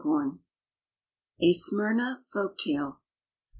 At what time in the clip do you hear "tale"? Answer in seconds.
2.57-2.99